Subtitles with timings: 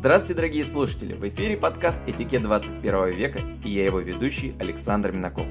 [0.00, 1.12] Здравствуйте, дорогие слушатели!
[1.12, 5.46] В эфире подкаст «Этикет 21 века» и я его ведущий Александр Минаков.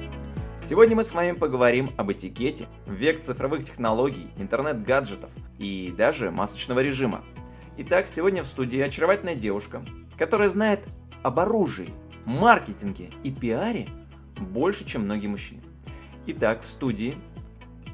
[0.57, 7.23] Сегодня мы с вами поговорим об этикете век цифровых технологий, интернет-гаджетов и даже масочного режима.
[7.77, 9.85] Итак, сегодня в студии очаровательная девушка,
[10.17, 10.83] которая знает
[11.21, 11.93] об оружии,
[12.25, 13.87] маркетинге и пиаре
[14.35, 15.61] больше, чем многие мужчины.
[16.25, 17.19] Итак, в студии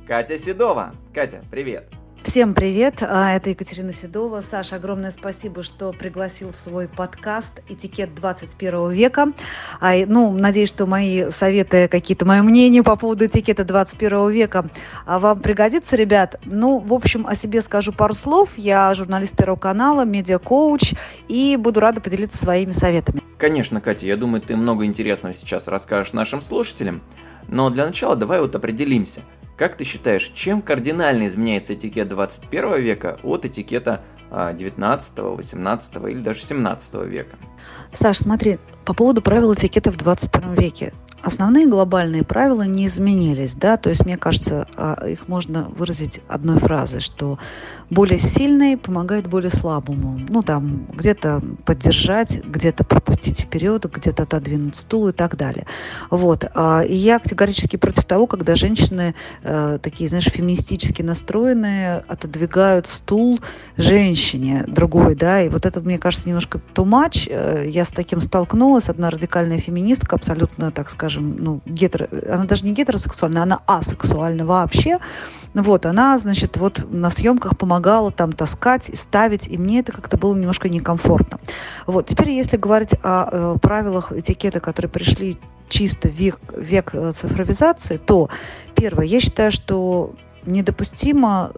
[0.08, 0.96] Катя Седова.
[1.14, 1.92] Катя, привет!
[2.26, 4.42] Всем привет, а, это Екатерина Седова.
[4.42, 9.32] Саша, огромное спасибо, что пригласил в свой подкаст «Этикет 21 века».
[9.80, 14.70] А, ну, надеюсь, что мои советы, какие-то мои мнения по поводу этикета 21 века
[15.06, 16.40] а, вам пригодится, ребят.
[16.44, 18.58] Ну, в общем, о себе скажу пару слов.
[18.58, 20.96] Я журналист Первого канала, медиа-коуч
[21.28, 23.22] и буду рада поделиться своими советами.
[23.38, 27.02] Конечно, Катя, я думаю, ты много интересного сейчас расскажешь нашим слушателям.
[27.48, 29.22] Но для начала давай вот определимся–
[29.58, 34.02] как ты считаешь, чем кардинально изменяется этикет 21 века от этикета
[34.32, 37.38] 19, 18 или даже 17 века?
[37.94, 40.94] Саш, смотри, по поводу правил этикета в 21 веке
[41.26, 46.60] основные глобальные правила не изменились, да, то есть мне кажется, а, их можно выразить одной
[46.60, 47.40] фразой, что
[47.90, 50.20] более сильный помогает более слабому.
[50.30, 55.66] Ну, там, где-то поддержать, где-то пропустить вперед, где-то отодвинуть стул и так далее.
[56.10, 56.46] Вот.
[56.54, 63.40] А, и я категорически против того, когда женщины э, такие, знаешь, феминистически настроенные, отодвигают стул
[63.78, 67.28] женщине другой, да, и вот это, мне кажется, немножко too much.
[67.30, 68.90] Э, я с таким столкнулась.
[68.90, 72.08] Одна радикальная феминистка, абсолютно, так скажем, ну, гетеро...
[72.30, 75.00] Она даже не гетеросексуальная, она асексуальна вообще.
[75.54, 80.18] Вот, она, значит, вот на съемках помогала там таскать и ставить, и мне это как-то
[80.18, 81.40] было немножко некомфортно.
[81.86, 85.38] Вот, теперь если говорить о э, правилах этикета, которые пришли
[85.70, 88.30] чисто век, век э, цифровизации, то
[88.76, 90.14] первое, я считаю, что
[90.46, 91.52] недопустимо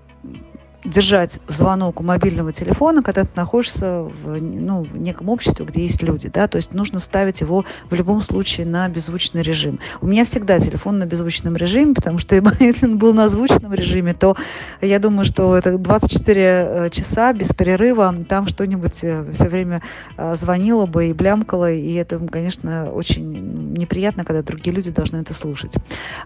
[0.84, 6.02] держать звонок у мобильного телефона, когда ты находишься в, ну, в неком обществе, где есть
[6.04, 9.80] люди, да, то есть нужно ставить его в любом случае на беззвучный режим.
[10.02, 14.14] У меня всегда телефон на беззвучном режиме, потому что если он был на звучном режиме,
[14.14, 14.36] то
[14.82, 19.82] я думаю, что это 24 э, часа без перерыва, там что-нибудь э, все время
[20.16, 25.34] э, звонило бы и блямкало, и это, конечно, очень неприятно, когда другие люди должны это
[25.34, 25.76] слушать.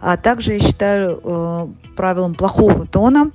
[0.01, 3.31] А также я считаю правилом плохого тона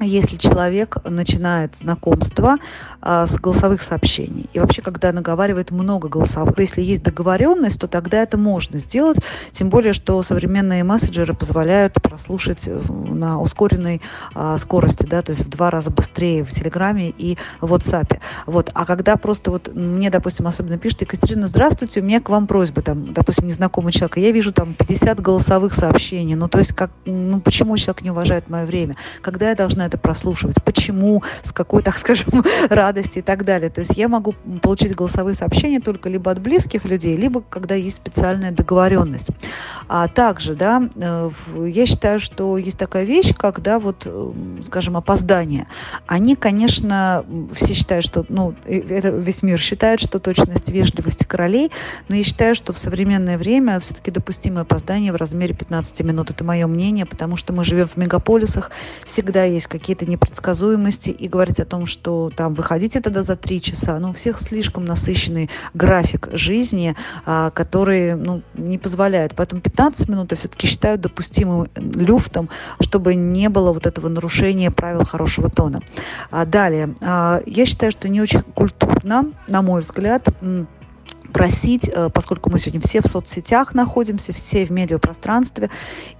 [0.00, 2.56] если человек начинает знакомство
[3.00, 4.46] а, с голосовых сообщений.
[4.52, 9.18] И вообще, когда наговаривает много голосовых, если есть договоренность, то тогда это можно сделать.
[9.52, 14.00] Тем более, что современные мессенджеры позволяют прослушать э, на ускоренной
[14.34, 18.18] а, скорости, да, то есть в два раза быстрее в Телеграме и в WhatsApp.
[18.46, 18.70] Вот.
[18.74, 22.82] А когда просто вот мне, допустим, особенно пишут, Екатерина, здравствуйте, у меня к вам просьба,
[22.82, 27.40] там, допустим, незнакомый человек, я вижу там 50 голосовых сообщений, ну, то есть, как, ну,
[27.40, 28.96] почему человек не уважает мое время?
[29.22, 33.70] Когда я должна это прослушивать, почему, с какой, так скажем, радости и так далее.
[33.70, 37.96] То есть я могу получить голосовые сообщения только либо от близких людей, либо когда есть
[37.96, 39.28] специальная договоренность.
[39.88, 41.30] А также, да, э,
[41.66, 44.32] я считаю, что есть такая вещь, когда вот, э,
[44.62, 45.66] скажем, опоздание.
[46.06, 51.72] Они, конечно, все считают, что, ну, это весь мир считает, что точность вежливости королей,
[52.08, 56.30] но я считаю, что в современное время все-таки допустимое опоздание в размере 15 минут.
[56.30, 58.70] Это мое мнение, потому что мы живем в мегаполисах,
[59.06, 63.98] всегда есть какие-то непредсказуемости, и говорить о том, что там выходите тогда за три часа,
[63.98, 66.94] ну, у всех слишком насыщенный график жизни,
[67.24, 69.34] а, который, ну, не позволяет.
[69.34, 69.77] Поэтому 15
[70.08, 72.48] минут я все-таки считаю допустимым люфтом,
[72.80, 75.82] чтобы не было вот этого нарушения правил хорошего тона.
[76.30, 80.26] А далее, а, я считаю, что не очень культурно, на мой взгляд,
[81.32, 85.70] просить, э, поскольку мы сегодня все в соцсетях находимся, все в медиапространстве,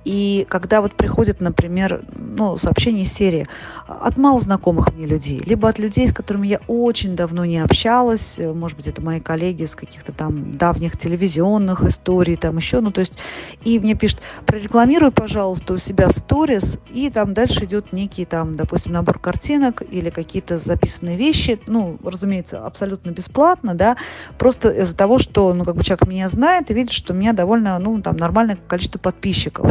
[0.05, 3.47] и когда вот приходит, например, ну, сообщение из серии
[3.87, 8.53] от малознакомых мне людей, либо от людей, с которыми я очень давно не общалась, э,
[8.53, 13.01] может быть, это мои коллеги с каких-то там давних телевизионных историй, там еще, ну, то
[13.01, 13.19] есть,
[13.65, 18.57] и мне пишут, прорекламируй, пожалуйста, у себя в сторис, и там дальше идет некий там,
[18.57, 23.97] допустим, набор картинок или какие-то записанные вещи, ну, разумеется, абсолютно бесплатно, да,
[24.39, 27.79] просто того, что, ну, как бы человек меня знает и видит, что у меня довольно,
[27.79, 29.71] ну, там, нормальное количество подписчиков.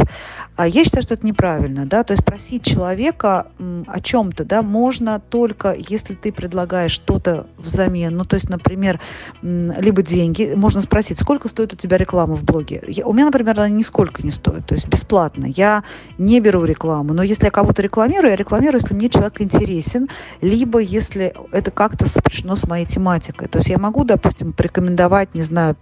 [0.56, 3.46] А я считаю, что это неправильно, да, то есть просить человека
[3.86, 8.98] о чем-то, да, можно только, если ты предлагаешь что-то взамен, ну, то есть, например,
[9.42, 12.82] либо деньги, можно спросить, сколько стоит у тебя реклама в блоге.
[12.88, 15.44] Я, у меня, например, она нисколько не стоит, то есть бесплатно.
[15.44, 15.84] Я
[16.16, 20.08] не беру рекламу, но если я кого-то рекламирую, я рекламирую, если мне человек интересен,
[20.40, 23.48] либо если это как-то сопряжено с моей тематикой.
[23.48, 25.76] То есть я могу, допустим, порекомендовать порекомендовать, не знаю,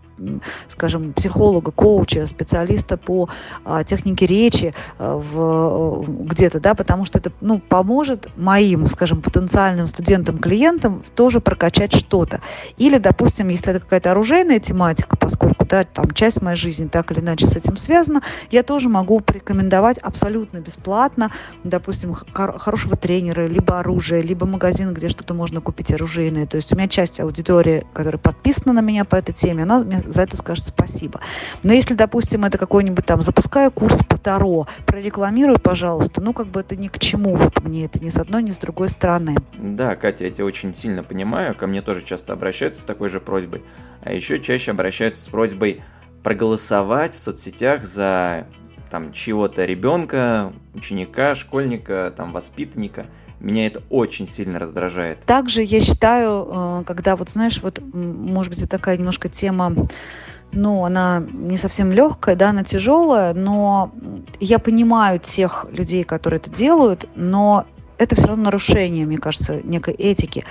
[0.68, 3.28] скажем, психолога, коуча, специалиста по
[3.64, 9.86] а, технике речи а, в, где-то, да, потому что это, ну, поможет моим, скажем, потенциальным
[9.86, 12.40] студентам, клиентам тоже прокачать что-то.
[12.78, 17.20] Или, допустим, если это какая-то оружейная тематика, поскольку, да, там часть моей жизни так или
[17.20, 21.30] иначе с этим связана, я тоже могу порекомендовать абсолютно бесплатно,
[21.62, 26.46] допустим, хор- хорошего тренера, либо оружие, либо магазин, где что-то можно купить оружейное.
[26.46, 30.22] То есть у меня часть аудитории, которая подписана на меня по этой теме, она за
[30.22, 31.20] это скажет спасибо.
[31.62, 36.60] Но если, допустим, это какой-нибудь там, запускаю курс по Таро, прорекламируй, пожалуйста, ну, как бы
[36.60, 39.36] это ни к чему вот мне это ни с одной, ни с другой стороны.
[39.58, 43.20] Да, Катя, я тебя очень сильно понимаю, ко мне тоже часто обращаются с такой же
[43.20, 43.62] просьбой,
[44.02, 45.82] а еще чаще обращаются с просьбой
[46.22, 48.46] проголосовать в соцсетях за
[48.90, 53.06] там чего-то ребенка, ученика, школьника, там воспитанника–
[53.40, 55.20] меня это очень сильно раздражает.
[55.24, 59.88] Также я считаю, э, когда вот, знаешь, вот, может быть, это такая немножко тема
[60.52, 63.92] ну, она не совсем легкая, да, она тяжелая, но
[64.40, 67.66] я понимаю тех людей, которые это делают, но
[67.98, 70.44] это все равно нарушение, мне кажется, некой этики.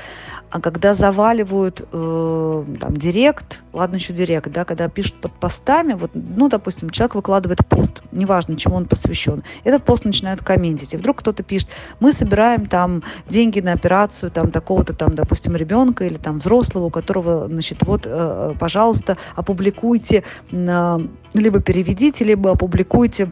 [0.52, 6.12] А когда заваливают э, там директ, ладно еще директ, да, когда пишут под постами, вот,
[6.14, 11.18] ну, допустим, человек выкладывает пост, неважно, чему он посвящен, этот пост начинают комментить, и вдруг
[11.18, 11.70] кто-то пишет,
[12.00, 16.90] мы собираем там деньги на операцию там такого-то там, допустим, ребенка или там взрослого, у
[16.90, 21.00] которого, значит, вот, э, пожалуйста, опубликуйте, э,
[21.34, 23.30] либо переведите, либо опубликуйте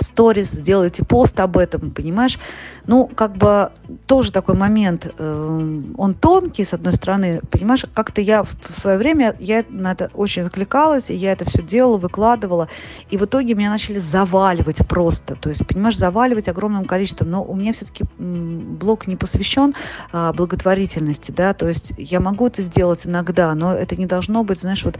[0.00, 2.38] сторис, сделайте пост об этом, понимаешь?
[2.86, 3.70] Ну, как бы
[4.06, 9.36] тоже такой момент, э, он тонкий, с одной стороны, понимаешь, как-то я в свое время,
[9.38, 12.68] я на это очень откликалась, и я это все делала, выкладывала,
[13.10, 17.54] и в итоге меня начали заваливать просто, то есть, понимаешь, заваливать огромным количеством, но у
[17.54, 19.74] меня все-таки блог не посвящен
[20.12, 24.60] а, благотворительности, да, то есть я могу это сделать иногда, но это не должно быть,
[24.60, 24.98] знаешь, вот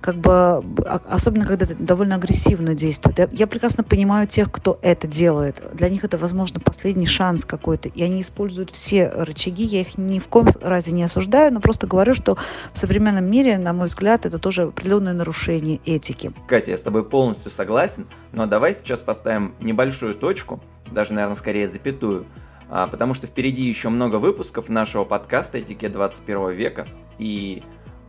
[0.00, 3.18] как бы, а, особенно когда это довольно агрессивно действует.
[3.18, 7.88] Я, я прекрасно понимаю тех, кто это делает, для них это, возможно, последний шанс какой-то,
[7.88, 9.62] и они используют все рычаги.
[9.62, 12.36] Я их ни в коем разе не осуждаю, но просто говорю, что
[12.72, 16.32] в современном мире, на мой взгляд, это тоже определенное нарушение этики.
[16.48, 20.60] Катя, я с тобой полностью согласен, но давай сейчас поставим небольшую точку,
[20.90, 22.26] даже, наверное, скорее запятую,
[22.68, 27.62] а, потому что впереди еще много выпусков нашего подкаста «Этикет 21 века», и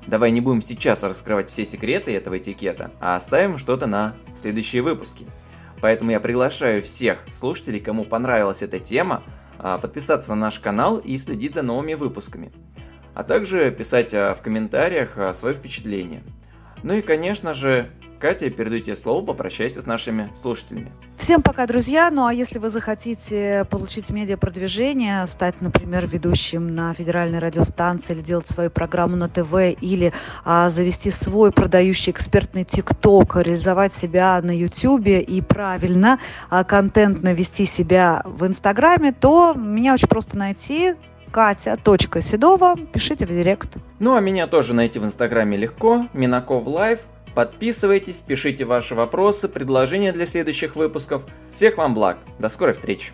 [0.08, 5.28] давай не будем сейчас раскрывать все секреты этого этикета, а оставим что-то на следующие выпуски.
[5.84, 9.22] Поэтому я приглашаю всех слушателей, кому понравилась эта тема,
[9.60, 12.54] а, подписаться на наш канал и следить за новыми выпусками.
[13.14, 16.24] А также писать а, в комментариях а, свои впечатления.
[16.84, 17.90] Ну и, конечно же,
[18.24, 20.94] Катя, передаю тебе слово, попрощайся с нашими слушателями.
[21.18, 22.10] Всем пока, друзья.
[22.10, 28.48] Ну а если вы захотите получить медиапродвижение, стать, например, ведущим на федеральной радиостанции или делать
[28.48, 30.14] свою программу на ТВ, или
[30.46, 36.18] а, завести свой продающий экспертный ТикТок, реализовать себя на Ютубе и правильно
[36.50, 40.96] а, контентно вести себя в Инстаграме, то меня очень просто найти.
[41.30, 41.78] Катя.
[42.22, 42.78] Седова.
[42.94, 43.76] Пишите в директ.
[44.00, 46.08] Ну а меня тоже найти в Инстаграме легко.
[46.14, 47.00] Минаков Лайв.
[47.36, 51.26] Подписывайтесь, пишите ваши вопросы, предложения для следующих выпусков.
[51.52, 52.20] Всех вам благ.
[52.40, 53.12] До скорой встречи.